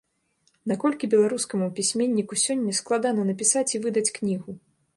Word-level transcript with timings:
Наколькі 0.71 1.09
беларускаму 1.13 1.67
пісьменніку 1.79 2.39
сёння 2.47 2.73
складана 2.81 3.21
напісаць 3.31 3.67
і 3.77 3.83
выдаць 3.87 4.09
кнігу? 4.21 4.51